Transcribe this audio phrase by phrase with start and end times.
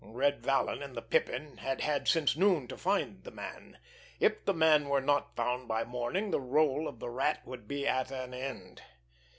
[0.03, 3.77] Red Vallon and the Pippin had had since noon to find the man.
[4.19, 7.87] If the man were not found by morning the rôle of the Rat would be
[7.87, 8.81] at an end.